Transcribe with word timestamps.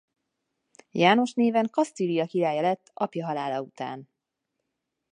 János 0.91 1.33
néven 1.33 1.69
Kasztília 1.69 2.25
királya 2.25 2.61
lett 2.61 2.91
apja 2.93 3.25
halála 3.25 3.61
után. 3.61 4.09